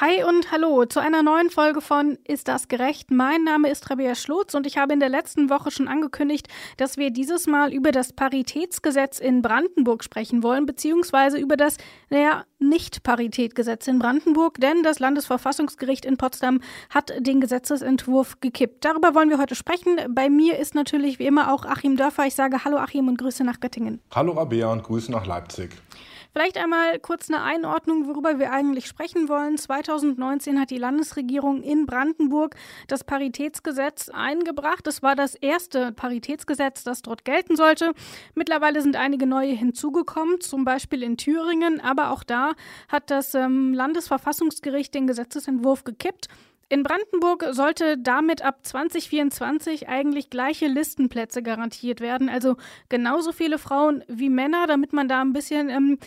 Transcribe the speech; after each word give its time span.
Hi 0.00 0.22
und 0.22 0.52
hallo 0.52 0.84
zu 0.84 1.00
einer 1.00 1.24
neuen 1.24 1.50
Folge 1.50 1.80
von 1.80 2.18
Ist 2.22 2.46
das 2.46 2.68
gerecht? 2.68 3.10
Mein 3.10 3.42
Name 3.42 3.68
ist 3.68 3.90
Rabea 3.90 4.14
Schlotz 4.14 4.54
und 4.54 4.64
ich 4.64 4.78
habe 4.78 4.92
in 4.92 5.00
der 5.00 5.08
letzten 5.08 5.50
Woche 5.50 5.72
schon 5.72 5.88
angekündigt, 5.88 6.46
dass 6.76 6.98
wir 6.98 7.10
dieses 7.10 7.48
Mal 7.48 7.72
über 7.72 7.90
das 7.90 8.12
Paritätsgesetz 8.12 9.18
in 9.18 9.42
Brandenburg 9.42 10.04
sprechen 10.04 10.44
wollen, 10.44 10.66
beziehungsweise 10.66 11.36
über 11.38 11.56
das, 11.56 11.78
naja, 12.10 12.44
Nicht-Paritätgesetz 12.60 13.88
in 13.88 13.98
Brandenburg, 13.98 14.60
denn 14.60 14.84
das 14.84 15.00
Landesverfassungsgericht 15.00 16.04
in 16.04 16.16
Potsdam 16.16 16.60
hat 16.90 17.12
den 17.18 17.40
Gesetzesentwurf 17.40 18.38
gekippt. 18.40 18.84
Darüber 18.84 19.16
wollen 19.16 19.30
wir 19.30 19.38
heute 19.38 19.56
sprechen. 19.56 19.98
Bei 20.10 20.30
mir 20.30 20.58
ist 20.58 20.76
natürlich 20.76 21.18
wie 21.18 21.26
immer 21.26 21.52
auch 21.52 21.64
Achim 21.64 21.96
Dörfer. 21.96 22.24
Ich 22.24 22.36
sage 22.36 22.64
Hallo 22.64 22.76
Achim 22.76 23.08
und 23.08 23.18
Grüße 23.18 23.42
nach 23.42 23.58
Göttingen. 23.58 24.00
Hallo 24.14 24.34
Rabea 24.34 24.70
und 24.70 24.84
Grüße 24.84 25.10
nach 25.10 25.26
Leipzig. 25.26 25.70
Vielleicht 26.38 26.56
einmal 26.56 27.00
kurz 27.00 27.28
eine 27.28 27.42
Einordnung, 27.42 28.06
worüber 28.06 28.38
wir 28.38 28.52
eigentlich 28.52 28.86
sprechen 28.86 29.28
wollen. 29.28 29.58
2019 29.58 30.60
hat 30.60 30.70
die 30.70 30.78
Landesregierung 30.78 31.64
in 31.64 31.84
Brandenburg 31.84 32.54
das 32.86 33.02
Paritätsgesetz 33.02 34.08
eingebracht. 34.08 34.86
Es 34.86 35.02
war 35.02 35.16
das 35.16 35.34
erste 35.34 35.90
Paritätsgesetz, 35.90 36.84
das 36.84 37.02
dort 37.02 37.24
gelten 37.24 37.56
sollte. 37.56 37.92
Mittlerweile 38.36 38.82
sind 38.82 38.94
einige 38.94 39.26
neue 39.26 39.50
hinzugekommen, 39.50 40.40
zum 40.40 40.64
Beispiel 40.64 41.02
in 41.02 41.16
Thüringen, 41.16 41.80
aber 41.80 42.12
auch 42.12 42.22
da 42.22 42.52
hat 42.86 43.10
das 43.10 43.34
ähm, 43.34 43.74
Landesverfassungsgericht 43.74 44.94
den 44.94 45.08
Gesetzesentwurf 45.08 45.82
gekippt. 45.82 46.28
In 46.70 46.82
Brandenburg 46.82 47.46
sollte 47.52 47.96
damit 47.96 48.42
ab 48.42 48.58
2024 48.62 49.88
eigentlich 49.88 50.28
gleiche 50.28 50.66
Listenplätze 50.66 51.42
garantiert 51.42 52.02
werden, 52.02 52.28
also 52.28 52.56
genauso 52.90 53.32
viele 53.32 53.58
Frauen 53.58 54.04
wie 54.06 54.28
Männer, 54.28 54.66
damit 54.66 54.92
man 54.92 55.08
da 55.08 55.22
ein 55.22 55.32
bisschen 55.32 55.70
ähm, 55.70 55.98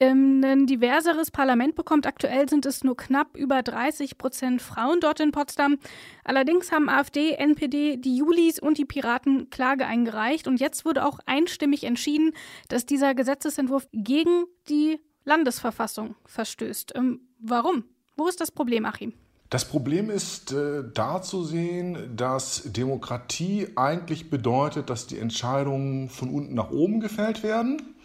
ähm, 0.00 0.42
ein 0.42 0.66
diverseres 0.66 1.30
Parlament 1.30 1.74
bekommt. 1.74 2.06
Aktuell 2.06 2.48
sind 2.48 2.66
es 2.66 2.82
nur 2.82 2.96
knapp 2.96 3.36
über 3.36 3.62
30 3.62 4.18
Prozent 4.18 4.62
Frauen 4.62 5.00
dort 5.00 5.20
in 5.20 5.30
Potsdam. 5.30 5.78
Allerdings 6.24 6.72
haben 6.72 6.88
AfD, 6.88 7.32
NPD, 7.32 7.98
die 7.98 8.16
Julis 8.16 8.58
und 8.58 8.78
die 8.78 8.86
Piraten 8.86 9.50
Klage 9.50 9.86
eingereicht 9.86 10.48
und 10.48 10.58
jetzt 10.58 10.84
wurde 10.84 11.04
auch 11.04 11.20
einstimmig 11.26 11.84
entschieden, 11.84 12.32
dass 12.68 12.86
dieser 12.86 13.14
Gesetzesentwurf 13.14 13.86
gegen 13.92 14.46
die 14.68 14.98
Landesverfassung 15.24 16.16
verstößt. 16.24 16.94
Ähm, 16.96 17.20
warum? 17.38 17.84
Wo 18.16 18.26
ist 18.26 18.40
das 18.40 18.50
Problem, 18.50 18.86
Achim? 18.86 19.12
Das 19.50 19.64
Problem 19.64 20.10
ist 20.10 20.52
äh, 20.52 20.84
da 20.94 21.22
zu 21.22 21.42
sehen, 21.42 22.16
dass 22.16 22.62
Demokratie 22.72 23.66
eigentlich 23.74 24.30
bedeutet, 24.30 24.88
dass 24.90 25.08
die 25.08 25.18
Entscheidungen 25.18 26.08
von 26.08 26.30
unten 26.30 26.54
nach 26.54 26.70
oben 26.70 27.00
gefällt 27.00 27.42
werden, 27.42 27.96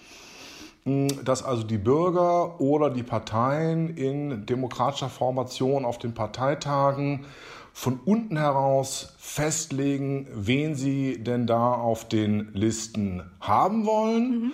dass 0.85 1.43
also 1.43 1.63
die 1.63 1.79
Bürger 1.79 2.61
oder 2.61 2.91
die 2.91 3.03
Parteien 3.03 3.97
in 3.97 4.45
demokratischer 4.45 5.09
Formation 5.09 5.83
auf 5.83 5.97
den 5.97 6.13
Parteitagen 6.13 7.25
von 7.73 7.99
unten 8.05 8.37
heraus 8.37 9.15
festlegen, 9.17 10.27
wen 10.33 10.75
sie 10.75 11.23
denn 11.23 11.47
da 11.47 11.73
auf 11.73 12.07
den 12.07 12.51
Listen 12.53 13.23
haben 13.41 13.85
wollen. 13.85 14.29
Mhm 14.29 14.51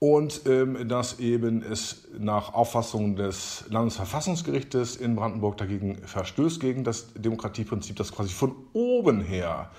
und 0.00 0.42
ähm, 0.46 0.88
dass 0.88 1.18
eben 1.18 1.62
es 1.62 2.04
nach 2.18 2.54
Auffassung 2.54 3.16
des 3.16 3.64
Landesverfassungsgerichtes 3.68 4.96
in 4.96 5.16
Brandenburg 5.16 5.56
dagegen 5.56 5.98
verstößt, 6.04 6.60
gegen 6.60 6.84
das 6.84 7.12
Demokratieprinzip, 7.14 7.96
dass 7.96 8.12
quasi 8.12 8.32
von 8.32 8.54
oben 8.72 9.20
her 9.20 9.70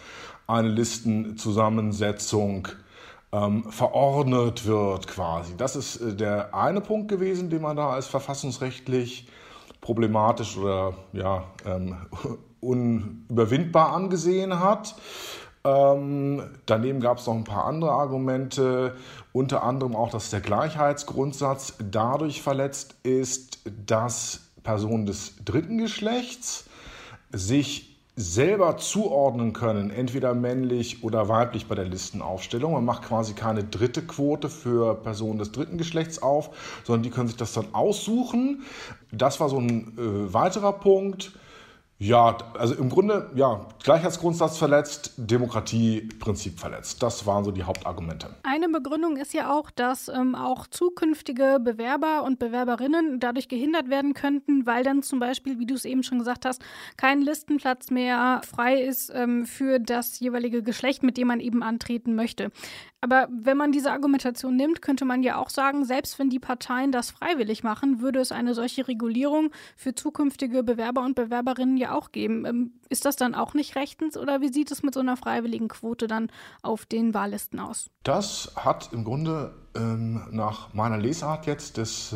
eine 0.46 0.68
Listenzusammensetzung 0.68 2.68
ähm, 3.32 3.64
verordnet 3.70 4.66
wird 4.66 5.08
quasi. 5.08 5.56
Das 5.56 5.76
ist 5.76 5.98
äh, 5.98 6.16
der 6.16 6.54
eine 6.56 6.82
Punkt 6.82 7.10
gewesen, 7.10 7.50
den 7.50 7.62
man 7.62 7.78
da 7.78 7.92
als 7.92 8.08
verfassungsrechtlich 8.08 9.28
problematisch 9.82 10.58
oder 10.58 10.94
ja, 11.14 11.44
ähm, 11.66 11.96
unüberwindbar 12.62 13.94
angesehen 13.94 14.60
hat. 14.60 14.96
Ähm, 15.64 16.42
daneben 16.66 17.02
gab 17.02 17.20
es 17.20 17.28
noch 17.28 17.36
ein 17.36 17.44
paar 17.44 17.66
andere 17.66 17.92
Argumente, 17.92 18.96
unter 19.34 19.64
anderem 19.64 19.96
auch, 19.96 20.10
dass 20.10 20.30
der 20.30 20.42
Gleichheitsgrundsatz 20.42 21.76
dadurch 21.92 22.42
verletzt 22.42 22.96
ist, 23.04 23.60
dass 23.86 24.42
Personen 24.64 25.06
des 25.06 25.34
dritten 25.44 25.78
Geschlechts 25.78 26.66
sich 27.32 27.89
selber 28.20 28.76
zuordnen 28.76 29.54
können, 29.54 29.92
entweder 29.92 30.34
männlich 30.34 31.06
oder 31.06 31.30
weiblich 31.30 31.68
bei 31.68 31.76
der 31.76 31.86
Listenaufstellung. 31.86 32.74
Man 32.74 32.84
macht 32.84 33.04
quasi 33.04 33.34
keine 33.34 33.64
dritte 33.64 34.02
Quote 34.02 34.50
für 34.50 34.96
Personen 34.96 35.40
des 35.40 35.54
dritten 35.54 35.78
Geschlechts 35.78 36.22
auf, 36.22 36.50
sondern 36.84 37.04
die 37.04 37.12
können 37.12 37.30
sich 37.30 37.38
das 37.38 37.54
dann 37.54 37.74
aussuchen. 37.74 38.64
Das 39.14 39.40
war 39.40 39.48
so 39.48 39.58
ein 39.58 39.98
äh, 39.98 40.34
weiterer 40.34 40.74
Punkt. 40.74 41.32
Ja, 42.02 42.38
also 42.58 42.76
im 42.76 42.90
Grunde, 42.90 43.30
ja, 43.36 43.66
Gleichheitsgrundsatz 43.84 44.58
verletzt, 44.58 45.12
Demokratieprinzip 45.18 46.58
verletzt. 46.58 47.04
Das 47.04 47.26
waren 47.26 47.44
so 47.44 47.52
die 47.52 47.64
Hauptargumente. 47.64 48.30
Eine 48.44 48.70
Begründung 48.70 49.18
ist 49.18 49.34
ja 49.34 49.52
auch, 49.52 49.70
dass 49.70 50.08
ähm, 50.08 50.34
auch 50.34 50.66
zukünftige 50.68 51.60
Bewerber 51.62 52.24
und 52.24 52.40
Bewerberinnen 52.40 53.20
dadurch 53.20 53.50
gehindert 53.50 53.90
werden 53.90 54.14
könnten, 54.14 54.66
weil 54.66 54.86
dann 54.86 55.04
zum 55.04 55.20
Beispiel, 55.20 55.60
wie 55.60 55.66
du 55.66 55.74
es 55.76 55.84
eben 55.84 56.04
schon 56.04 56.20
gesagt 56.20 56.46
hast, 56.46 56.62
kein 56.96 57.22
Listenplatz 57.22 57.92
mehr 57.92 58.40
frei 58.50 58.82
ist 58.82 59.12
ähm, 59.14 59.46
für 59.46 59.80
das 59.80 60.22
jeweilige 60.22 60.64
Geschlecht, 60.64 61.04
mit 61.04 61.18
dem 61.18 61.28
man 61.28 61.42
eben 61.42 61.62
antreten 61.62 62.16
möchte. 62.16 62.50
Aber 63.02 63.28
wenn 63.32 63.56
man 63.56 63.72
diese 63.72 63.92
Argumentation 63.92 64.58
nimmt, 64.58 64.82
könnte 64.82 65.06
man 65.06 65.24
ja 65.24 65.38
auch 65.38 65.50
sagen, 65.50 65.86
selbst 65.86 66.20
wenn 66.20 66.30
die 66.30 66.40
Parteien 66.40 66.92
das 66.92 67.12
freiwillig 67.12 67.64
machen, 67.64 68.02
würde 68.02 68.20
es 68.20 68.34
eine 68.34 68.54
solche 68.54 68.88
Regulierung 68.88 69.52
für 69.78 69.96
zukünftige 69.96 70.64
Bewerber 70.64 71.04
und 71.04 71.16
Bewerberinnen 71.16 71.78
ja 71.78 71.89
auch 71.90 72.12
geben. 72.12 72.46
Ähm, 72.46 72.72
ist 72.90 73.06
das 73.06 73.16
dann 73.16 73.36
auch 73.36 73.54
nicht 73.54 73.76
rechtens 73.76 74.18
oder 74.18 74.42
wie 74.42 74.52
sieht 74.52 74.72
es 74.72 74.84
mit 74.84 74.94
so 74.94 75.00
einer 75.00 75.18
freiwilligen 75.18 75.68
Quote 75.68 76.08
dann 76.08 76.32
auf 76.62 76.86
den 76.86 77.14
Wahllisten 77.14 77.60
aus? 77.60 77.90
Das 78.04 78.52
hat 78.56 78.90
im 78.94 79.04
Grunde 79.04 79.54
ähm, 79.76 80.24
nach 80.32 80.74
meiner 80.74 80.98
Lesart 80.98 81.46
jetzt 81.46 81.78
des, 81.78 82.14
äh, 82.14 82.16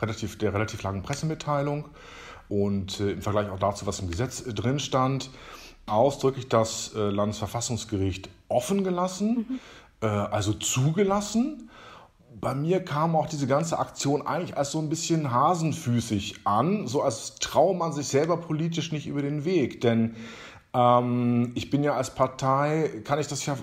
relativ, 0.00 0.38
der 0.38 0.54
relativ 0.54 0.82
langen 0.82 1.02
Pressemitteilung 1.02 1.88
und 2.48 3.00
äh, 3.00 3.12
im 3.12 3.22
Vergleich 3.22 3.50
auch 3.50 3.58
dazu, 3.58 3.86
was 3.86 4.00
im 4.00 4.10
Gesetz 4.10 4.40
äh, 4.46 4.52
drin 4.52 4.78
stand, 4.78 5.30
ausdrücklich 5.86 6.48
das 6.48 6.94
äh, 6.94 7.10
Landesverfassungsgericht 7.10 8.28
offen 8.48 8.84
gelassen. 8.84 9.46
Mhm 9.48 9.60
äh, 10.04 10.06
also 10.06 10.52
zugelassen. 10.52 11.70
Bei 12.40 12.54
mir 12.54 12.84
kam 12.84 13.16
auch 13.16 13.26
diese 13.26 13.46
ganze 13.46 13.78
Aktion 13.78 14.26
eigentlich 14.26 14.56
als 14.56 14.72
so 14.72 14.78
ein 14.78 14.88
bisschen 14.88 15.30
hasenfüßig 15.30 16.40
an, 16.44 16.86
so 16.86 17.02
als 17.02 17.36
traue 17.36 17.76
man 17.76 17.92
sich 17.92 18.08
selber 18.08 18.36
politisch 18.36 18.92
nicht 18.92 19.06
über 19.06 19.22
den 19.22 19.44
Weg. 19.44 19.80
Denn 19.80 20.16
ähm, 20.74 21.52
ich 21.54 21.70
bin 21.70 21.84
ja 21.84 21.94
als 21.94 22.14
Partei, 22.14 23.02
kann 23.04 23.18
ich 23.18 23.28
das 23.28 23.46
ja 23.46 23.56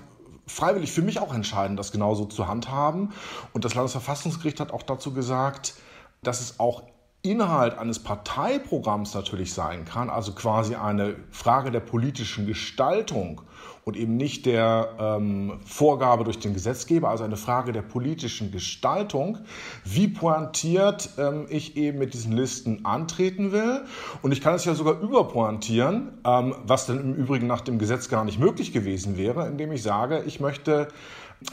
freiwillig 0.46 0.92
für 0.92 1.02
mich 1.02 1.20
auch 1.20 1.34
entscheiden, 1.34 1.76
das 1.76 1.92
genauso 1.92 2.24
zu 2.24 2.48
handhaben. 2.48 3.12
Und 3.52 3.64
das 3.64 3.74
Landesverfassungsgericht 3.74 4.60
hat 4.60 4.72
auch 4.72 4.82
dazu 4.82 5.12
gesagt, 5.12 5.74
dass 6.22 6.40
es 6.40 6.58
auch 6.58 6.82
Inhalt 7.24 7.78
eines 7.78 8.00
Parteiprogramms 8.00 9.14
natürlich 9.14 9.54
sein 9.54 9.84
kann, 9.84 10.10
also 10.10 10.32
quasi 10.32 10.74
eine 10.74 11.14
Frage 11.30 11.70
der 11.70 11.78
politischen 11.78 12.46
Gestaltung 12.46 13.42
und 13.84 13.96
eben 13.96 14.16
nicht 14.16 14.44
der 14.44 14.88
ähm, 14.98 15.60
Vorgabe 15.64 16.24
durch 16.24 16.40
den 16.40 16.52
Gesetzgeber, 16.52 17.10
also 17.10 17.22
eine 17.22 17.36
Frage 17.36 17.72
der 17.72 17.82
politischen 17.82 18.50
Gestaltung, 18.50 19.38
wie 19.84 20.08
pointiert 20.08 21.10
ähm, 21.16 21.46
ich 21.48 21.76
eben 21.76 21.98
mit 21.98 22.12
diesen 22.12 22.32
Listen 22.32 22.84
antreten 22.84 23.52
will. 23.52 23.82
Und 24.22 24.32
ich 24.32 24.40
kann 24.40 24.54
es 24.54 24.64
ja 24.64 24.74
sogar 24.74 25.00
überpointieren, 25.00 26.18
ähm, 26.24 26.56
was 26.64 26.86
dann 26.86 26.98
im 26.98 27.14
Übrigen 27.14 27.46
nach 27.46 27.60
dem 27.60 27.78
Gesetz 27.78 28.08
gar 28.08 28.24
nicht 28.24 28.40
möglich 28.40 28.72
gewesen 28.72 29.16
wäre, 29.16 29.46
indem 29.46 29.70
ich 29.70 29.84
sage, 29.84 30.24
ich 30.26 30.40
möchte 30.40 30.88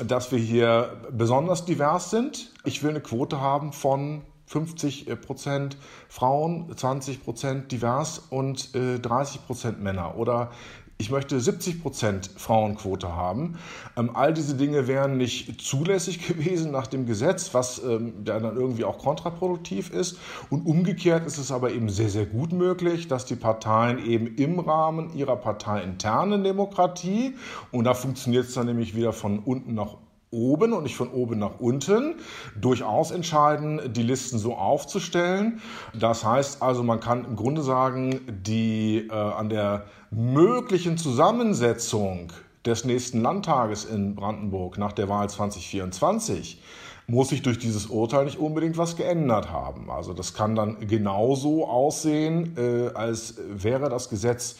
dass 0.06 0.32
wir 0.32 0.38
hier 0.38 0.98
besonders 1.12 1.66
divers 1.66 2.12
sind. 2.12 2.52
Ich 2.64 2.84
will 2.84 2.92
eine 2.92 3.02
Quote 3.02 3.42
haben 3.42 3.74
von 3.74 4.22
50 4.50 5.08
äh, 5.08 5.16
Prozent 5.16 5.78
Frauen, 6.08 6.76
20 6.76 7.24
Prozent 7.24 7.72
divers 7.72 8.20
und 8.30 8.74
30 8.74 9.36
äh, 9.36 9.40
Prozent 9.46 9.82
Männer. 9.82 10.18
Oder 10.18 10.50
ich 10.98 11.12
möchte 11.12 11.40
70 11.40 11.82
Prozent 11.82 12.30
Frauenquote 12.36 13.16
haben. 13.16 13.58
Ähm, 13.96 14.10
all 14.16 14.34
diese 14.34 14.56
Dinge 14.56 14.88
wären 14.88 15.18
nicht 15.18 15.62
zulässig 15.62 16.28
gewesen 16.28 16.72
nach 16.72 16.88
dem 16.88 17.06
Gesetz, 17.06 17.54
was 17.54 17.82
ähm, 17.82 18.26
dann 18.26 18.44
irgendwie 18.44 18.84
auch 18.84 18.98
kontraproduktiv 18.98 19.92
ist. 19.92 20.18
Und 20.50 20.66
umgekehrt 20.66 21.28
ist 21.28 21.38
es 21.38 21.52
aber 21.52 21.72
eben 21.72 21.90
sehr, 21.90 22.10
sehr 22.10 22.26
gut 22.26 22.52
möglich, 22.52 23.08
dass 23.08 23.26
die 23.26 23.36
Parteien 23.36 24.04
eben 24.04 24.36
im 24.36 24.60
Rahmen 24.60 25.16
ihrer 25.16 25.36
parteiinternen 25.36 26.44
Demokratie, 26.44 27.36
und 27.72 27.84
da 27.84 27.94
funktioniert 27.94 28.48
es 28.48 28.56
dann 28.56 28.66
nämlich 28.66 28.96
wieder 28.96 29.14
von 29.14 29.40
unten 29.40 29.76
nach 29.76 29.94
oben 29.94 30.09
und 30.32 30.84
nicht 30.84 30.96
von 30.96 31.10
oben 31.10 31.40
nach 31.40 31.60
unten 31.60 32.16
durchaus 32.60 33.12
entscheiden, 33.12 33.94
die 33.94 34.04
Listen 34.04 34.38
so 34.38 34.56
aufzustellen. 34.56 35.62
Das 35.94 36.24
heißt 36.24 36.62
also, 36.62 36.84
man 36.84 37.00
kann 37.00 37.26
im 37.26 37.36
Grunde 37.36 37.64
sagen, 37.64 38.22
die 38.46 39.08
äh, 39.10 39.14
an 39.14 39.50
der 39.50 39.86
möglichen 40.12 40.98
Zusammensetzung 40.98 42.32
des 42.66 42.86
nächsten 42.86 43.22
Landtages 43.22 43.86
in 43.86 44.16
Brandenburg 44.16 44.78
nach 44.78 44.92
der 44.92 45.10
Wahl 45.10 45.30
2024 45.30 46.62
muss 47.08 47.30
sich 47.30 47.42
durch 47.42 47.58
dieses 47.58 47.88
Urteil 47.88 48.26
nicht 48.26 48.38
unbedingt 48.38 48.78
was 48.78 48.96
geändert 48.96 49.52
haben. 49.52 49.90
Also 49.90 50.14
das 50.14 50.36
kann 50.36 50.56
dann 50.56 50.88
genauso 50.88 51.68
aussehen, 51.68 52.56
äh, 52.56 52.90
als 52.94 53.36
wäre 53.50 53.90
das 53.90 54.10
Gesetz 54.10 54.58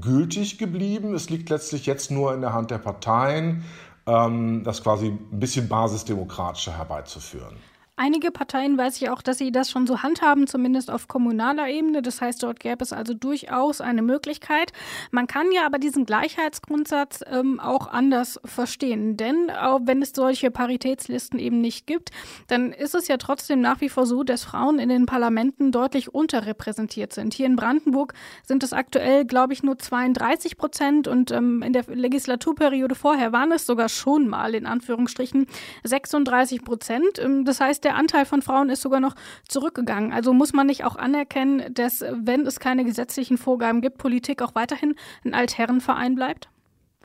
gültig 0.00 0.58
geblieben. 0.58 1.14
Es 1.14 1.30
liegt 1.30 1.48
letztlich 1.48 1.86
jetzt 1.86 2.10
nur 2.10 2.34
in 2.34 2.40
der 2.40 2.52
Hand 2.52 2.72
der 2.72 2.78
Parteien, 2.78 3.64
das 4.04 4.82
quasi 4.82 5.06
ein 5.06 5.38
bisschen 5.38 5.68
basisdemokratischer 5.68 6.76
herbeizuführen. 6.76 7.56
Einige 8.04 8.32
Parteien 8.32 8.76
weiß 8.76 9.00
ich 9.00 9.10
auch, 9.10 9.22
dass 9.22 9.38
sie 9.38 9.52
das 9.52 9.70
schon 9.70 9.86
so 9.86 10.02
handhaben, 10.02 10.48
zumindest 10.48 10.90
auf 10.90 11.06
kommunaler 11.06 11.68
Ebene. 11.68 12.02
Das 12.02 12.20
heißt, 12.20 12.42
dort 12.42 12.58
gäbe 12.58 12.82
es 12.82 12.92
also 12.92 13.14
durchaus 13.14 13.80
eine 13.80 14.02
Möglichkeit. 14.02 14.72
Man 15.12 15.28
kann 15.28 15.52
ja 15.52 15.64
aber 15.64 15.78
diesen 15.78 16.04
Gleichheitsgrundsatz 16.04 17.20
ähm, 17.30 17.60
auch 17.60 17.86
anders 17.86 18.40
verstehen. 18.44 19.16
Denn 19.16 19.52
auch 19.52 19.82
wenn 19.84 20.02
es 20.02 20.10
solche 20.16 20.50
Paritätslisten 20.50 21.38
eben 21.38 21.60
nicht 21.60 21.86
gibt, 21.86 22.10
dann 22.48 22.72
ist 22.72 22.96
es 22.96 23.06
ja 23.06 23.18
trotzdem 23.18 23.60
nach 23.60 23.80
wie 23.80 23.88
vor 23.88 24.04
so, 24.04 24.24
dass 24.24 24.42
Frauen 24.42 24.80
in 24.80 24.88
den 24.88 25.06
Parlamenten 25.06 25.70
deutlich 25.70 26.12
unterrepräsentiert 26.12 27.12
sind. 27.12 27.34
Hier 27.34 27.46
in 27.46 27.54
Brandenburg 27.54 28.14
sind 28.42 28.64
es 28.64 28.72
aktuell, 28.72 29.24
glaube 29.24 29.52
ich, 29.52 29.62
nur 29.62 29.78
32 29.78 30.56
Prozent 30.56 31.06
und 31.06 31.30
ähm, 31.30 31.62
in 31.62 31.72
der 31.72 31.84
Legislaturperiode 31.86 32.96
vorher 32.96 33.30
waren 33.30 33.52
es 33.52 33.64
sogar 33.64 33.88
schon 33.88 34.26
mal 34.26 34.56
in 34.56 34.66
Anführungsstrichen 34.66 35.46
36 35.84 36.64
Prozent. 36.64 37.20
Ähm, 37.20 37.44
das 37.44 37.60
heißt, 37.60 37.84
der 37.84 37.91
Anteil 37.94 38.24
von 38.24 38.42
Frauen 38.42 38.70
ist 38.70 38.82
sogar 38.82 39.00
noch 39.00 39.14
zurückgegangen. 39.48 40.12
Also 40.12 40.32
muss 40.32 40.52
man 40.52 40.66
nicht 40.66 40.84
auch 40.84 40.96
anerkennen, 40.96 41.72
dass, 41.74 42.04
wenn 42.10 42.46
es 42.46 42.60
keine 42.60 42.84
gesetzlichen 42.84 43.38
Vorgaben 43.38 43.80
gibt, 43.80 43.98
Politik 43.98 44.42
auch 44.42 44.54
weiterhin 44.54 44.94
ein 45.24 45.34
Altherrenverein 45.34 46.14
bleibt? 46.14 46.48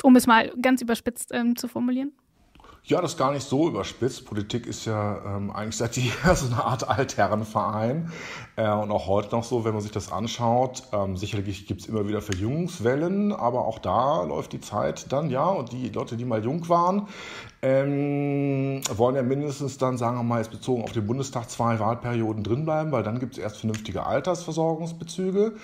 Um 0.04 0.16
es 0.16 0.28
mal 0.28 0.54
ganz 0.62 0.81
überspitzt 0.81 1.31
ähm, 1.34 1.56
zu 1.56 1.68
formulieren. 1.68 2.12
Ja, 2.89 3.01
das 3.01 3.12
ist 3.12 3.18
gar 3.18 3.34
nicht 3.34 3.45
so 3.45 3.68
überspitzt. 3.68 4.25
Politik 4.25 4.66
ist 4.66 4.86
ja 4.86 5.18
ähm, 5.25 5.51
eigentlich 5.51 5.75
seit 5.75 5.98
jeher 5.98 6.36
so 6.38 6.45
eine 6.45 6.63
Art 6.63 6.88
Altherrenverein. 6.88 8.13
Äh, 8.56 8.72
und 8.72 8.92
auch 8.92 9.07
heute 9.07 9.36
noch 9.36 9.44
so, 9.44 9.66
wenn 9.66 9.74
man 9.74 9.81
sich 9.81 9.92
das 9.92 10.10
anschaut. 10.10 10.84
Ähm, 10.94 11.18
sicherlich 11.18 11.68
gibt 11.68 11.81
es 11.81 11.88
immer 11.88 12.07
wieder 12.07 12.22
Verjüngungswellen, 12.22 13.34
aber 13.34 13.66
auch 13.66 13.80
da 13.80 14.24
läuft 14.24 14.54
die 14.54 14.62
Zeit 14.62 15.12
dann, 15.12 15.30
ja. 15.30 15.48
Und 15.48 15.74
die 15.74 15.89
Leute, 15.89 16.16
die 16.16 16.24
mal 16.24 16.42
jung 16.42 16.69
waren, 16.69 17.10
ähm, 17.62 18.80
wollen 18.95 19.18
ja 19.18 19.22
mindestens 19.22 19.78
dann, 19.78 19.98
sagen 19.98 20.16
wir 20.16 20.24
mal, 20.24 20.38
jetzt 20.38 20.51
bezogen 20.51 20.84
auf 20.84 20.94
den 20.94 21.06
Bundestag 21.06 21.50
zwei 21.50 21.80
Wahlperioden 21.80 22.45
drinbleiben, 22.45 22.94
weil 22.94 23.04
dann 23.04 23.19
gibt 23.19 23.34
es 23.34 23.38
erst 23.38 23.57
vernünftige 23.57 24.06
Altersversorgungsbezüge. 24.06 25.56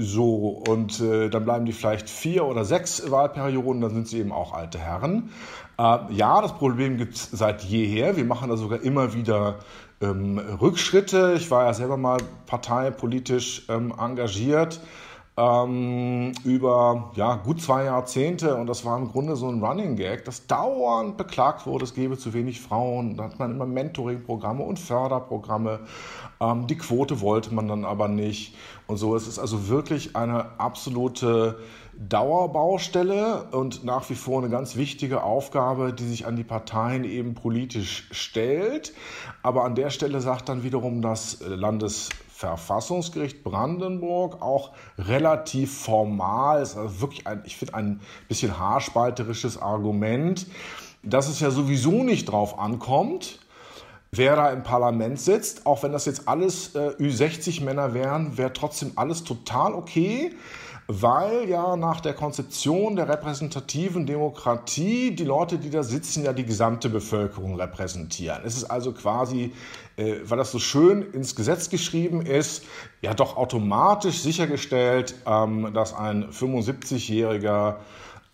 So, 0.00 0.62
und 0.68 1.00
äh, 1.00 1.28
dann 1.28 1.44
bleiben 1.44 1.66
die 1.66 1.72
vielleicht 1.72 2.08
vier 2.08 2.44
oder 2.44 2.64
sechs 2.64 3.10
Wahlperioden, 3.10 3.80
dann 3.80 3.92
sind 3.92 4.06
sie 4.06 4.20
eben 4.20 4.30
auch 4.30 4.54
alte 4.54 4.78
Herren. 4.78 5.30
Äh, 5.76 5.98
ja, 6.10 6.40
das 6.40 6.54
Problem 6.54 6.98
gibt 6.98 7.16
es 7.16 7.30
seit 7.32 7.64
jeher. 7.64 8.16
Wir 8.16 8.24
machen 8.24 8.48
da 8.48 8.56
sogar 8.56 8.80
immer 8.80 9.12
wieder 9.14 9.56
ähm, 10.00 10.38
Rückschritte. 10.38 11.34
Ich 11.36 11.50
war 11.50 11.64
ja 11.64 11.74
selber 11.74 11.96
mal 11.96 12.18
parteipolitisch 12.46 13.64
ähm, 13.68 13.92
engagiert 13.98 14.80
ähm, 15.38 16.32
über 16.42 17.12
ja, 17.14 17.36
gut 17.36 17.62
zwei 17.62 17.84
Jahrzehnte 17.84 18.56
und 18.56 18.66
das 18.66 18.84
war 18.84 18.98
im 18.98 19.08
Grunde 19.12 19.36
so 19.36 19.48
ein 19.48 19.62
Running 19.62 19.94
Gag, 19.94 20.24
dass 20.24 20.48
dauernd 20.48 21.16
beklagt 21.16 21.64
wurde, 21.64 21.84
es 21.84 21.94
gebe 21.94 22.18
zu 22.18 22.34
wenig 22.34 22.60
Frauen. 22.60 23.16
Da 23.16 23.24
hat 23.24 23.38
man 23.38 23.52
immer 23.52 23.66
Mentoring-Programme 23.66 24.64
und 24.64 24.80
Förderprogramme. 24.80 25.80
Ähm, 26.40 26.66
die 26.66 26.76
Quote 26.76 27.20
wollte 27.20 27.54
man 27.54 27.68
dann 27.68 27.84
aber 27.84 28.08
nicht 28.08 28.56
und 28.88 28.96
so. 28.96 29.14
Es 29.14 29.28
ist 29.28 29.38
also 29.38 29.68
wirklich 29.68 30.16
eine 30.16 30.58
absolute 30.58 31.60
Dauerbaustelle 31.96 33.44
und 33.52 33.84
nach 33.84 34.10
wie 34.10 34.14
vor 34.16 34.40
eine 34.40 34.50
ganz 34.50 34.74
wichtige 34.74 35.22
Aufgabe, 35.22 35.92
die 35.92 36.06
sich 36.06 36.26
an 36.26 36.34
die 36.34 36.44
Parteien 36.44 37.04
eben 37.04 37.34
politisch 37.34 38.08
stellt. 38.10 38.92
Aber 39.42 39.64
an 39.64 39.76
der 39.76 39.90
Stelle 39.90 40.20
sagt 40.20 40.48
dann 40.48 40.64
wiederum 40.64 41.00
das 41.02 41.40
Landesverfassungsgericht 42.38 43.42
Brandenburg 43.42 44.40
auch 44.40 44.70
relativ 44.96 45.76
formal, 45.76 46.62
ist 46.62 46.76
also 46.76 47.00
wirklich 47.00 47.26
ein, 47.26 47.42
ich 47.44 47.56
finde, 47.56 47.74
ein 47.74 48.00
bisschen 48.28 48.58
haarspalterisches 48.58 49.60
Argument, 49.60 50.46
dass 51.02 51.28
es 51.28 51.40
ja 51.40 51.50
sowieso 51.50 52.04
nicht 52.04 52.26
drauf 52.26 52.58
ankommt, 52.58 53.40
wer 54.12 54.36
da 54.36 54.50
im 54.50 54.62
Parlament 54.62 55.20
sitzt, 55.20 55.66
auch 55.66 55.82
wenn 55.82 55.92
das 55.92 56.06
jetzt 56.06 56.28
alles 56.28 56.74
äh, 56.74 56.90
Ü60-Männer 56.98 57.94
wären, 57.94 58.36
wäre 58.38 58.52
trotzdem 58.52 58.92
alles 58.96 59.24
total 59.24 59.74
okay 59.74 60.34
weil 60.90 61.46
ja 61.46 61.76
nach 61.76 62.00
der 62.00 62.14
Konzeption 62.14 62.96
der 62.96 63.10
repräsentativen 63.10 64.06
Demokratie 64.06 65.14
die 65.14 65.24
Leute, 65.24 65.58
die 65.58 65.68
da 65.68 65.82
sitzen, 65.82 66.24
ja 66.24 66.32
die 66.32 66.46
gesamte 66.46 66.88
Bevölkerung 66.88 67.56
repräsentieren. 67.56 68.40
Es 68.46 68.56
ist 68.56 68.64
also 68.64 68.92
quasi, 68.92 69.52
äh, 69.98 70.14
weil 70.24 70.38
das 70.38 70.50
so 70.50 70.58
schön 70.58 71.02
ins 71.12 71.36
Gesetz 71.36 71.68
geschrieben 71.68 72.22
ist, 72.22 72.64
ja 73.02 73.12
doch 73.12 73.36
automatisch 73.36 74.20
sichergestellt, 74.20 75.14
ähm, 75.26 75.72
dass 75.74 75.92
ein 75.92 76.30
75-jähriger 76.30 77.76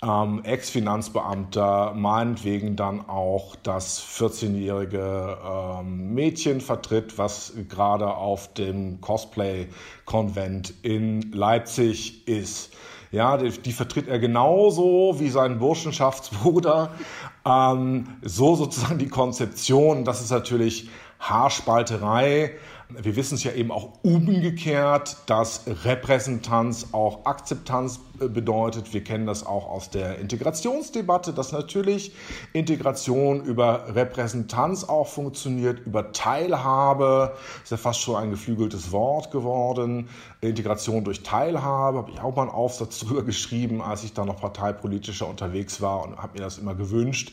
ähm, 0.04 0.42
Ex-Finanzbeamter 0.44 1.94
meinetwegen 1.94 2.76
dann 2.76 3.08
auch 3.08 3.56
das 3.62 4.02
14-jährige 4.02 5.38
ähm, 5.44 6.14
Mädchen 6.14 6.60
vertritt, 6.60 7.16
was 7.16 7.54
gerade 7.68 8.08
auf 8.14 8.52
dem 8.54 9.00
Cosplay-Konvent 9.00 10.74
in 10.82 11.32
Leipzig 11.32 12.28
ist. 12.28 12.72
Ja, 13.12 13.36
die, 13.36 13.50
die, 13.50 13.72
vertritt 13.72 14.08
er 14.08 14.18
genauso 14.18 15.20
wie 15.20 15.30
sein 15.30 15.58
Burschenschaftsbruder. 15.58 16.90
Ähm, 17.46 18.06
so 18.22 18.54
sozusagen 18.54 18.96
die 18.96 19.10
Konzeption. 19.10 20.06
Das 20.06 20.22
ist 20.22 20.30
natürlich 20.30 20.88
Haarspalterei. 21.20 22.52
Wir 23.02 23.16
wissen 23.16 23.34
es 23.34 23.44
ja 23.44 23.52
eben 23.52 23.70
auch 23.70 23.90
umgekehrt, 24.02 25.16
dass 25.26 25.62
Repräsentanz 25.84 26.88
auch 26.92 27.26
Akzeptanz 27.26 28.00
äh, 28.20 28.28
bedeutet. 28.28 28.94
Wir 28.94 29.02
kennen 29.02 29.26
das 29.26 29.44
auch 29.44 29.68
aus 29.68 29.90
der 29.90 30.18
Integrationsdebatte, 30.18 31.32
dass 31.32 31.52
natürlich 31.52 32.12
Integration 32.52 33.42
über 33.44 33.94
Repräsentanz 33.94 34.84
auch 34.84 35.08
funktioniert, 35.08 35.84
über 35.86 36.12
Teilhabe, 36.12 37.34
ist 37.62 37.70
ja 37.70 37.76
fast 37.76 38.00
schon 38.00 38.16
ein 38.16 38.30
geflügeltes 38.30 38.92
Wort 38.92 39.30
geworden. 39.30 40.08
Integration 40.40 41.02
durch 41.04 41.22
Teilhabe, 41.22 41.98
habe 41.98 42.10
ich 42.12 42.20
auch 42.20 42.36
mal 42.36 42.42
einen 42.42 42.50
Aufsatz 42.50 42.98
drüber 43.00 43.22
geschrieben, 43.22 43.82
als 43.82 44.04
ich 44.04 44.12
da 44.12 44.24
noch 44.24 44.40
parteipolitischer 44.40 45.28
unterwegs 45.28 45.80
war 45.80 46.04
und 46.04 46.18
habe 46.18 46.34
mir 46.38 46.44
das 46.44 46.58
immer 46.58 46.74
gewünscht. 46.74 47.32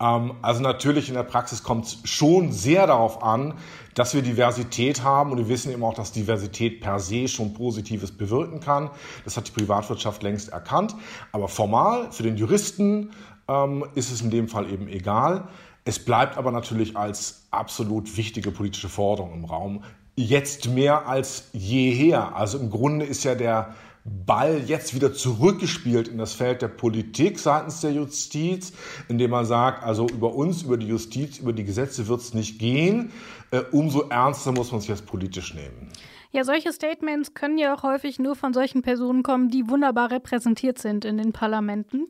Ähm, 0.00 0.34
also 0.42 0.60
natürlich 0.62 1.08
in 1.08 1.14
der 1.14 1.22
Praxis 1.22 1.62
kommt 1.62 1.86
es 1.86 1.98
schon 2.04 2.52
sehr 2.52 2.86
darauf 2.86 3.22
an, 3.22 3.54
dass 3.94 4.14
wir 4.14 4.22
Diversität 4.22 5.02
haben 5.02 5.32
und 5.32 5.38
wir 5.38 5.48
wissen 5.48 5.72
eben 5.72 5.82
auch, 5.82 5.94
dass 5.94 6.12
Diversität 6.12 6.80
per 6.80 7.00
se 7.00 7.28
schon 7.28 7.54
Positives 7.54 8.12
bewirken 8.12 8.60
kann. 8.60 8.90
Das 9.24 9.36
hat 9.36 9.48
die 9.48 9.52
Privatwirtschaft 9.52 10.22
längst 10.22 10.50
erkannt. 10.50 10.94
Aber 11.32 11.48
formal 11.48 12.12
für 12.12 12.22
den 12.22 12.36
Juristen 12.36 13.10
ähm, 13.48 13.84
ist 13.94 14.12
es 14.12 14.20
in 14.20 14.30
dem 14.30 14.48
Fall 14.48 14.70
eben 14.70 14.88
egal. 14.88 15.48
Es 15.84 16.04
bleibt 16.04 16.36
aber 16.36 16.50
natürlich 16.50 16.96
als 16.96 17.46
absolut 17.52 18.16
wichtige 18.16 18.50
politische 18.50 18.88
Forderung 18.88 19.34
im 19.34 19.44
Raum. 19.44 19.84
Jetzt 20.16 20.68
mehr 20.68 21.06
als 21.06 21.48
jeher. 21.52 22.34
Also 22.34 22.58
im 22.58 22.70
Grunde 22.70 23.04
ist 23.06 23.22
ja 23.24 23.34
der 23.34 23.74
Ball 24.06 24.62
jetzt 24.66 24.94
wieder 24.94 25.12
zurückgespielt 25.12 26.08
in 26.08 26.18
das 26.18 26.34
Feld 26.34 26.62
der 26.62 26.68
Politik 26.68 27.38
seitens 27.38 27.80
der 27.80 27.92
Justiz, 27.92 28.72
indem 29.08 29.30
man 29.30 29.44
sagt, 29.44 29.82
also 29.82 30.06
über 30.08 30.34
uns, 30.34 30.62
über 30.62 30.76
die 30.76 30.86
Justiz, 30.86 31.38
über 31.38 31.52
die 31.52 31.64
Gesetze 31.64 32.06
wird 32.08 32.20
es 32.20 32.34
nicht 32.34 32.58
gehen. 32.58 33.12
Äh, 33.50 33.62
umso 33.72 34.08
ernster 34.08 34.52
muss 34.52 34.70
man 34.70 34.80
es 34.80 34.86
jetzt 34.86 35.06
politisch 35.06 35.54
nehmen. 35.54 35.90
Ja, 36.32 36.44
solche 36.44 36.72
Statements 36.72 37.34
können 37.34 37.56
ja 37.56 37.74
auch 37.74 37.82
häufig 37.82 38.18
nur 38.18 38.36
von 38.36 38.52
solchen 38.52 38.82
Personen 38.82 39.22
kommen, 39.22 39.48
die 39.48 39.68
wunderbar 39.68 40.10
repräsentiert 40.10 40.78
sind 40.78 41.04
in 41.04 41.16
den 41.16 41.32
Parlamenten. 41.32 42.08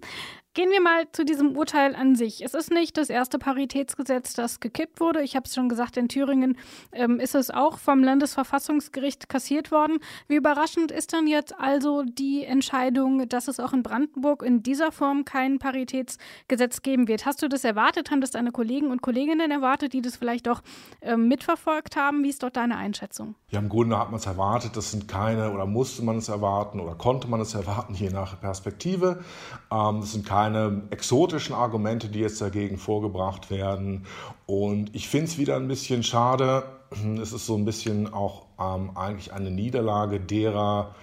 Gehen 0.56 0.70
wir 0.70 0.80
mal 0.80 1.06
zu 1.12 1.26
diesem 1.26 1.54
Urteil 1.54 1.94
an 1.94 2.16
sich. 2.16 2.42
Es 2.42 2.54
ist 2.54 2.70
nicht 2.70 2.96
das 2.96 3.10
erste 3.10 3.38
Paritätsgesetz, 3.38 4.32
das 4.32 4.58
gekippt 4.58 5.00
wurde. 5.00 5.20
Ich 5.22 5.36
habe 5.36 5.44
es 5.44 5.54
schon 5.54 5.68
gesagt, 5.68 5.98
in 5.98 6.08
Thüringen 6.08 6.56
ähm, 6.92 7.20
ist 7.20 7.34
es 7.34 7.50
auch 7.50 7.76
vom 7.76 8.02
Landesverfassungsgericht 8.02 9.28
kassiert 9.28 9.70
worden. 9.70 9.98
Wie 10.28 10.36
überraschend 10.36 10.92
ist 10.92 11.12
dann 11.12 11.26
jetzt 11.26 11.54
also 11.60 12.04
die 12.04 12.42
Entscheidung, 12.44 13.28
dass 13.28 13.48
es 13.48 13.60
auch 13.60 13.74
in 13.74 13.82
Brandenburg 13.82 14.42
in 14.42 14.62
dieser 14.62 14.92
Form 14.92 15.26
kein 15.26 15.58
Paritätsgesetz 15.58 16.80
geben 16.80 17.06
wird? 17.06 17.26
Hast 17.26 17.42
du 17.42 17.50
das 17.50 17.62
erwartet? 17.62 18.10
Haben 18.10 18.22
das 18.22 18.30
deine 18.30 18.50
Kollegen 18.50 18.90
und 18.90 19.02
Kolleginnen 19.02 19.50
erwartet, 19.50 19.92
die 19.92 20.00
das 20.00 20.16
vielleicht 20.16 20.48
auch 20.48 20.62
ähm, 21.02 21.28
mitverfolgt 21.28 21.96
haben? 21.96 22.24
Wie 22.24 22.30
ist 22.30 22.42
dort 22.42 22.56
deine 22.56 22.78
Einschätzung? 22.78 23.34
Ja, 23.50 23.58
im 23.58 23.68
Grunde 23.68 23.98
hat 23.98 24.10
man 24.10 24.20
es 24.20 24.24
erwartet. 24.24 24.74
Das 24.74 24.90
sind 24.90 25.06
keine 25.06 25.52
oder 25.52 25.66
musste 25.66 26.02
man 26.02 26.16
es 26.16 26.30
erwarten 26.30 26.80
oder 26.80 26.94
konnte 26.94 27.28
man 27.28 27.42
es 27.42 27.52
erwarten, 27.52 27.92
je 27.92 28.08
nach 28.08 28.40
Perspektive. 28.40 29.22
Ähm, 29.70 30.00
das 30.00 30.12
sind 30.12 30.24
keine 30.24 30.45
keine 30.46 30.82
exotischen 30.90 31.56
Argumente, 31.56 32.08
die 32.08 32.20
jetzt 32.20 32.40
dagegen 32.40 32.78
vorgebracht 32.78 33.50
werden. 33.50 34.06
Und 34.46 34.94
ich 34.94 35.08
finde 35.08 35.26
es 35.26 35.38
wieder 35.38 35.56
ein 35.56 35.66
bisschen 35.66 36.02
schade. 36.02 36.62
Es 37.20 37.32
ist 37.32 37.46
so 37.46 37.56
ein 37.56 37.64
bisschen 37.64 38.12
auch 38.12 38.46
ähm, 38.60 38.96
eigentlich 38.96 39.32
eine 39.32 39.50
Niederlage 39.50 40.20
derer, 40.20 40.94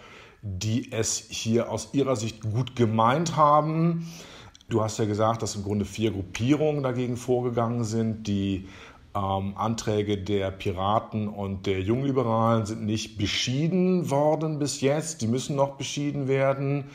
die 0.42 0.94
es 0.94 1.18
hier 1.18 1.70
aus 1.70 1.90
ihrer 1.92 2.16
Sicht 2.16 2.42
gut 2.42 2.78
gemeint 2.78 3.36
haben. 3.36 4.08
Du 4.70 4.82
hast 4.82 4.98
ja 4.98 5.04
gesagt, 5.04 5.42
dass 5.42 5.56
im 5.56 5.64
Grunde 5.64 5.84
vier 5.84 6.12
Gruppierungen 6.12 6.82
dagegen 6.82 7.18
vorgegangen 7.18 7.84
sind. 7.84 8.28
Die 8.28 8.70
ähm, 9.16 9.54
Anträge 9.56 10.18
der 10.18 10.52
Piraten 10.52 11.28
und 11.28 11.66
der 11.66 11.82
Jungliberalen 11.82 12.66
sind 12.66 12.86
nicht 12.86 13.18
beschieden 13.18 14.10
worden 14.10 14.60
bis 14.60 14.82
jetzt. 14.82 15.22
Die 15.22 15.28
müssen 15.28 15.56
noch 15.56 15.76
beschieden 15.76 16.28
werden. 16.28 16.86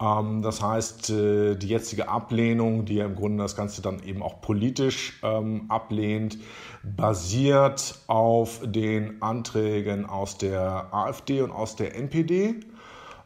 Ähm, 0.00 0.42
das 0.42 0.62
heißt, 0.62 1.10
äh, 1.10 1.56
die 1.56 1.68
jetzige 1.68 2.08
Ablehnung, 2.08 2.84
die 2.84 2.94
ja 2.94 3.06
im 3.06 3.16
Grunde 3.16 3.42
das 3.42 3.56
Ganze 3.56 3.82
dann 3.82 4.02
eben 4.02 4.22
auch 4.22 4.40
politisch 4.40 5.20
ähm, 5.22 5.66
ablehnt, 5.68 6.38
basiert 6.82 7.98
auf 8.06 8.60
den 8.64 9.20
Anträgen 9.20 10.06
aus 10.06 10.38
der 10.38 10.92
AfD 10.92 11.42
und 11.42 11.50
aus 11.50 11.76
der 11.76 11.96
NPD. 11.96 12.60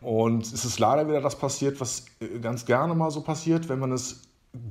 Und 0.00 0.42
es 0.44 0.64
ist 0.64 0.80
leider 0.80 1.06
wieder 1.06 1.20
das 1.20 1.38
passiert, 1.38 1.80
was 1.80 2.06
äh, 2.20 2.40
ganz 2.40 2.66
gerne 2.66 2.94
mal 2.94 3.10
so 3.10 3.20
passiert, 3.20 3.68
wenn 3.68 3.78
man 3.78 3.92
es 3.92 4.22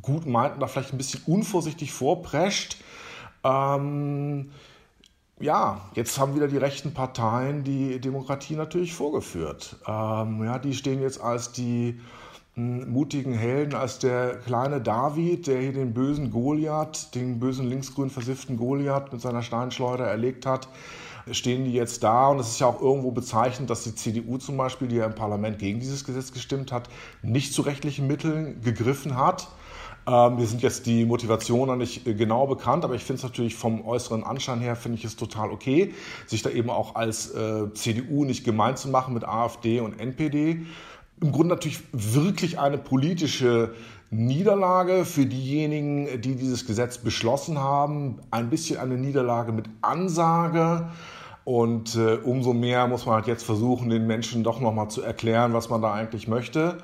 gut 0.02 0.26
meint 0.26 0.56
und 0.56 0.60
da 0.60 0.68
vielleicht 0.68 0.94
ein 0.94 0.98
bisschen 0.98 1.22
unvorsichtig 1.26 1.92
vorprescht. 1.94 2.78
Ähm, 3.44 4.52
ja, 5.40 5.82
jetzt 5.96 6.20
haben 6.20 6.36
wieder 6.36 6.48
die 6.48 6.58
rechten 6.58 6.94
Parteien 6.94 7.64
die 7.64 8.00
Demokratie 8.00 8.56
natürlich 8.56 8.94
vorgeführt. 8.94 9.78
Ähm, 9.88 10.44
ja, 10.44 10.60
die 10.60 10.74
stehen 10.74 11.02
jetzt 11.02 11.20
als 11.20 11.52
die 11.52 12.00
hm, 12.56 12.92
mutigen 12.92 13.34
Helden, 13.34 13.76
als 13.76 14.00
der 14.00 14.36
kleine 14.38 14.82
David, 14.82 15.48
der 15.48 15.62
hier 15.62 15.74
den 15.74 15.94
bösen 15.94 16.32
Goliath, 16.32 17.16
den 17.16 17.40
bösen 17.40 17.68
linksgrün 17.68 18.10
versifften 18.10 18.58
Goliath 18.58 19.12
mit 19.12 19.22
seiner 19.22 19.42
Steinschleuder 19.42 20.06
erlegt 20.06 20.46
hat 20.46 20.68
stehen 21.30 21.66
die 21.66 21.74
jetzt 21.74 22.04
da. 22.04 22.30
Und 22.30 22.40
es 22.40 22.50
ist 22.50 22.60
ja 22.60 22.68
auch 22.68 22.82
irgendwo 22.82 23.12
bezeichnend, 23.12 23.70
dass 23.70 23.84
die 23.84 23.96
CDU 23.96 24.38
zum 24.38 24.58
Beispiel, 24.58 24.88
die 24.88 24.98
ja 24.98 25.06
im 25.06 25.16
Parlament 25.16 25.60
gegen 25.60 25.80
dieses 25.80 26.04
Gesetz 26.04 26.32
gestimmt 26.32 26.72
hat, 26.72 26.90
nicht 27.22 27.54
zu 27.54 27.62
rechtlichen 27.62 28.08
Mitteln 28.08 28.62
gegriffen 28.62 29.18
hat. 29.18 29.48
Ähm, 30.12 30.36
mir 30.36 30.46
sind 30.46 30.62
jetzt 30.62 30.86
die 30.88 31.06
Motivationen 31.06 31.68
noch 31.68 31.76
nicht 31.78 32.06
äh, 32.06 32.14
genau 32.14 32.46
bekannt, 32.46 32.84
aber 32.84 32.96
ich 32.96 33.04
finde 33.04 33.20
es 33.20 33.24
natürlich 33.24 33.56
vom 33.56 33.86
äußeren 33.86 34.24
Anschein 34.26 34.60
her, 34.60 34.76
finde 34.76 34.98
ich 34.98 35.06
es 35.06 35.16
total 35.16 35.52
okay, 35.52 35.94
sich 36.28 36.42
da 36.42 36.50
eben 36.50 36.70
auch 36.70 36.96
als 36.96 37.34
äh, 37.34 37.74
CDU 37.74 38.26
nicht 38.26 38.44
gemein 38.44 38.76
zu 38.76 38.90
machen 38.90 39.14
mit 39.14 39.24
AfD 39.24 39.80
und 39.80 40.00
NPD. 40.00 40.66
Im 41.22 41.32
Grunde 41.32 41.56
natürlich 41.56 41.80
wirklich 41.94 42.60
eine 42.60 42.78
politische 42.78 43.74
Niederlage 44.10 45.06
für 45.06 45.26
diejenigen, 45.26 46.22
die 46.22 46.36
dieses 46.36 46.66
Gesetz 46.68 46.98
beschlossen 46.98 47.60
haben. 47.60 48.20
Ein 48.32 48.50
bisschen 48.50 48.80
eine 48.80 48.98
Niederlage 48.98 49.54
mit 49.54 49.68
Ansage. 49.82 50.90
Und 51.46 51.96
äh, 51.96 52.16
umso 52.16 52.54
mehr 52.54 52.88
muss 52.88 53.06
man 53.06 53.16
halt 53.16 53.28
jetzt 53.28 53.44
versuchen, 53.44 53.90
den 53.90 54.08
Menschen 54.08 54.44
doch 54.44 54.60
nochmal 54.60 54.90
zu 54.90 55.02
erklären, 55.02 55.54
was 55.54 55.70
man 55.70 55.82
da 55.82 55.94
eigentlich 55.94 56.28
möchte 56.28 56.80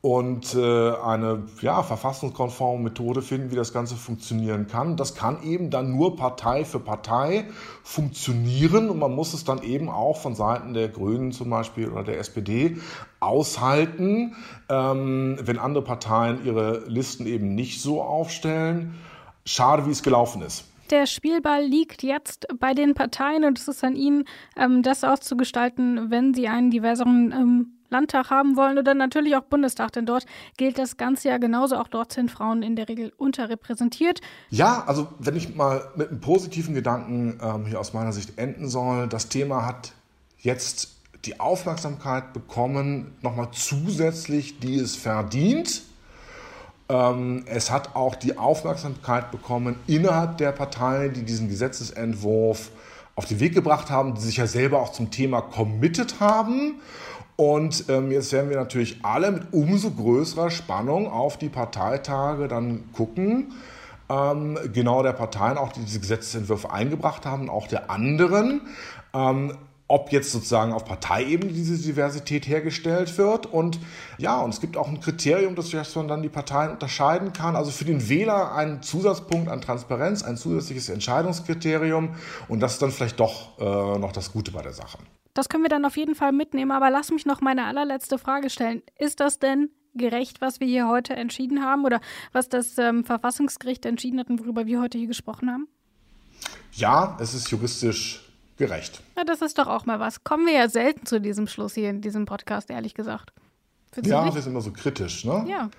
und 0.00 0.54
äh, 0.54 0.92
eine 0.92 1.42
ja, 1.60 1.82
verfassungskonforme 1.82 2.84
Methode 2.84 3.20
finden, 3.20 3.50
wie 3.50 3.56
das 3.56 3.72
Ganze 3.72 3.96
funktionieren 3.96 4.68
kann. 4.68 4.96
Das 4.96 5.16
kann 5.16 5.42
eben 5.42 5.70
dann 5.70 5.96
nur 5.96 6.14
Partei 6.14 6.64
für 6.64 6.78
Partei 6.78 7.46
funktionieren 7.82 8.90
und 8.90 9.00
man 9.00 9.12
muss 9.12 9.34
es 9.34 9.44
dann 9.44 9.62
eben 9.62 9.88
auch 9.88 10.16
von 10.16 10.36
Seiten 10.36 10.72
der 10.72 10.88
Grünen 10.88 11.32
zum 11.32 11.50
Beispiel 11.50 11.88
oder 11.88 12.04
der 12.04 12.18
SPD 12.20 12.76
aushalten, 13.18 14.36
ähm, 14.68 15.36
wenn 15.42 15.58
andere 15.58 15.82
Parteien 15.82 16.44
ihre 16.44 16.84
Listen 16.86 17.26
eben 17.26 17.56
nicht 17.56 17.82
so 17.82 18.00
aufstellen. 18.00 18.94
Schade, 19.44 19.86
wie 19.86 19.90
es 19.90 20.04
gelaufen 20.04 20.42
ist. 20.42 20.64
Der 20.90 21.06
Spielball 21.06 21.64
liegt 21.64 22.02
jetzt 22.02 22.46
bei 22.58 22.72
den 22.72 22.94
Parteien 22.94 23.44
und 23.44 23.58
es 23.58 23.66
ist 23.66 23.82
an 23.82 23.96
ihnen, 23.96 24.24
ähm, 24.56 24.82
das 24.82 25.02
auszugestalten, 25.02 26.10
wenn 26.10 26.34
sie 26.34 26.46
einen 26.46 26.70
diverseren 26.70 27.32
ähm, 27.32 27.77
Landtag 27.90 28.30
haben 28.30 28.56
wollen 28.56 28.78
oder 28.78 28.94
natürlich 28.94 29.36
auch 29.36 29.42
Bundestag, 29.42 29.92
denn 29.92 30.06
dort 30.06 30.26
gilt 30.56 30.78
das 30.78 30.96
Ganze 30.96 31.28
ja 31.28 31.38
genauso. 31.38 31.76
Auch 31.76 31.88
dort 31.88 32.12
sind 32.12 32.30
Frauen 32.30 32.62
in 32.62 32.76
der 32.76 32.88
Regel 32.88 33.12
unterrepräsentiert. 33.16 34.20
Ja, 34.50 34.84
also 34.86 35.08
wenn 35.18 35.36
ich 35.36 35.54
mal 35.54 35.88
mit 35.96 36.10
einem 36.10 36.20
positiven 36.20 36.74
Gedanken 36.74 37.38
ähm, 37.42 37.66
hier 37.66 37.80
aus 37.80 37.92
meiner 37.94 38.12
Sicht 38.12 38.38
enden 38.38 38.68
soll, 38.68 39.08
das 39.08 39.28
Thema 39.28 39.66
hat 39.66 39.92
jetzt 40.38 40.96
die 41.24 41.40
Aufmerksamkeit 41.40 42.32
bekommen, 42.32 43.16
nochmal 43.22 43.48
zusätzlich, 43.52 44.60
die 44.60 44.78
es 44.78 44.96
verdient. 44.96 45.82
Ähm, 46.88 47.44
es 47.46 47.70
hat 47.70 47.96
auch 47.96 48.14
die 48.14 48.38
Aufmerksamkeit 48.38 49.30
bekommen 49.30 49.76
innerhalb 49.86 50.38
der 50.38 50.52
Parteien, 50.52 51.12
die 51.12 51.22
diesen 51.22 51.48
Gesetzesentwurf 51.48 52.70
auf 53.14 53.26
den 53.26 53.40
Weg 53.40 53.52
gebracht 53.52 53.90
haben, 53.90 54.14
die 54.14 54.20
sich 54.20 54.36
ja 54.36 54.46
selber 54.46 54.80
auch 54.80 54.92
zum 54.92 55.10
Thema 55.10 55.40
committed 55.40 56.20
haben 56.20 56.76
und 57.40 57.84
ähm, 57.88 58.10
jetzt 58.10 58.32
werden 58.32 58.50
wir 58.50 58.56
natürlich 58.56 58.98
alle 59.04 59.30
mit 59.30 59.52
umso 59.52 59.92
größerer 59.92 60.50
Spannung 60.50 61.06
auf 61.06 61.36
die 61.36 61.48
Parteitage 61.48 62.48
dann 62.48 62.90
gucken. 62.92 63.52
Ähm, 64.08 64.58
genau 64.72 65.04
der 65.04 65.12
Parteien, 65.12 65.56
auch 65.56 65.70
die 65.72 65.84
diese 65.84 66.00
Gesetzesentwürfe 66.00 66.72
eingebracht 66.72 67.26
haben, 67.26 67.48
auch 67.48 67.68
der 67.68 67.92
anderen. 67.92 68.62
Ähm, 69.14 69.52
ob 69.86 70.10
jetzt 70.10 70.32
sozusagen 70.32 70.72
auf 70.72 70.84
Parteiebene 70.84 71.52
diese 71.52 71.78
Diversität 71.78 72.48
hergestellt 72.48 73.16
wird. 73.18 73.46
Und 73.46 73.78
ja, 74.18 74.40
und 74.40 74.52
es 74.52 74.60
gibt 74.60 74.76
auch 74.76 74.88
ein 74.88 74.98
Kriterium, 74.98 75.54
dass 75.54 75.72
man 75.94 76.08
dann 76.08 76.22
die 76.22 76.28
Parteien 76.28 76.72
unterscheiden 76.72 77.32
kann. 77.32 77.54
Also 77.54 77.70
für 77.70 77.84
den 77.84 78.08
Wähler 78.08 78.52
ein 78.52 78.82
Zusatzpunkt 78.82 79.48
an 79.48 79.60
Transparenz, 79.60 80.24
ein 80.24 80.36
zusätzliches 80.36 80.88
Entscheidungskriterium. 80.88 82.16
Und 82.48 82.58
das 82.58 82.72
ist 82.72 82.82
dann 82.82 82.90
vielleicht 82.90 83.20
doch 83.20 83.58
äh, 83.60 83.98
noch 83.98 84.10
das 84.10 84.32
Gute 84.32 84.50
bei 84.50 84.62
der 84.62 84.72
Sache. 84.72 84.98
Das 85.38 85.48
können 85.48 85.62
wir 85.62 85.68
dann 85.68 85.84
auf 85.84 85.96
jeden 85.96 86.16
Fall 86.16 86.32
mitnehmen. 86.32 86.72
Aber 86.72 86.90
lass 86.90 87.12
mich 87.12 87.24
noch 87.24 87.40
meine 87.40 87.66
allerletzte 87.66 88.18
Frage 88.18 88.50
stellen. 88.50 88.82
Ist 88.98 89.20
das 89.20 89.38
denn 89.38 89.70
gerecht, 89.94 90.40
was 90.40 90.58
wir 90.58 90.66
hier 90.66 90.88
heute 90.88 91.14
entschieden 91.14 91.62
haben 91.62 91.84
oder 91.84 92.00
was 92.32 92.48
das 92.48 92.76
ähm, 92.76 93.04
Verfassungsgericht 93.04 93.86
entschieden 93.86 94.18
hat 94.18 94.30
und 94.30 94.40
worüber 94.40 94.66
wir 94.66 94.80
heute 94.80 94.98
hier 94.98 95.06
gesprochen 95.06 95.48
haben? 95.48 95.68
Ja, 96.72 97.16
es 97.20 97.34
ist 97.34 97.52
juristisch 97.52 98.28
gerecht. 98.56 99.00
Ja, 99.16 99.22
das 99.22 99.40
ist 99.40 99.58
doch 99.58 99.68
auch 99.68 99.86
mal 99.86 100.00
was. 100.00 100.24
Kommen 100.24 100.44
wir 100.44 100.54
ja 100.54 100.68
selten 100.68 101.06
zu 101.06 101.20
diesem 101.20 101.46
Schluss 101.46 101.74
hier 101.74 101.90
in 101.90 102.00
diesem 102.00 102.26
Podcast, 102.26 102.68
ehrlich 102.68 102.94
gesagt. 102.94 103.32
Findest 103.92 104.10
ja, 104.10 104.34
wir 104.34 104.42
sind 104.42 104.50
immer 104.50 104.60
so 104.60 104.72
kritisch, 104.72 105.24
ne? 105.24 105.44
Ja. 105.46 105.70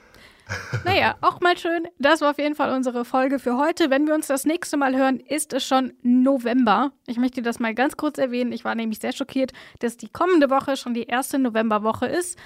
Naja, 0.83 1.15
auch 1.21 1.41
mal 1.41 1.57
schön. 1.57 1.87
Das 1.99 2.21
war 2.21 2.31
auf 2.31 2.39
jeden 2.39 2.55
Fall 2.55 2.73
unsere 2.73 3.05
Folge 3.05 3.39
für 3.39 3.57
heute. 3.57 3.89
Wenn 3.89 4.07
wir 4.07 4.15
uns 4.15 4.27
das 4.27 4.45
nächste 4.45 4.77
Mal 4.77 4.95
hören, 4.95 5.19
ist 5.19 5.53
es 5.53 5.65
schon 5.65 5.93
November. 6.01 6.91
Ich 7.07 7.17
möchte 7.17 7.41
das 7.41 7.59
mal 7.59 7.73
ganz 7.75 7.97
kurz 7.97 8.17
erwähnen. 8.17 8.51
Ich 8.51 8.65
war 8.65 8.75
nämlich 8.75 8.99
sehr 8.99 9.11
schockiert, 9.11 9.51
dass 9.79 9.97
die 9.97 10.09
kommende 10.09 10.49
Woche 10.49 10.77
schon 10.77 10.93
die 10.93 11.03
erste 11.03 11.39
Novemberwoche 11.39 12.07
ist. 12.07 12.37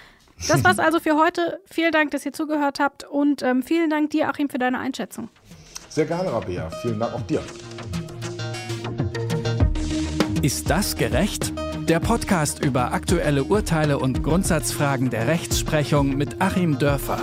Das 0.48 0.64
war's 0.64 0.80
also 0.80 1.00
für 1.00 1.16
heute. 1.16 1.62
Vielen 1.66 1.92
Dank, 1.92 2.12
dass 2.12 2.26
ihr 2.26 2.34
zugehört 2.34 2.80
habt 2.80 3.04
und 3.04 3.44
ähm, 3.44 3.64
vielen 3.64 3.90
Dank 3.90 4.10
dir, 4.10 4.30
Achim, 4.30 4.50
für 4.50 4.58
deine 4.58 4.80
Einschätzung. 4.80 5.30
Sehr 5.90 6.06
gerne, 6.06 6.32
Rabea. 6.34 6.70
Vielen 6.82 7.00
Dank 7.00 7.14
auch 7.14 7.22
dir. 7.22 7.42
Ist 10.42 10.70
das 10.70 10.98
gerecht? 10.98 11.54
Der 11.88 12.00
Podcast 12.00 12.64
über 12.64 12.94
aktuelle 12.94 13.44
Urteile 13.44 14.00
und 14.00 14.24
Grundsatzfragen 14.24 15.10
der 15.10 15.28
Rechtsprechung 15.28 16.18
mit 16.18 16.42
Achim 16.42 16.80
Dörfer. 16.80 17.20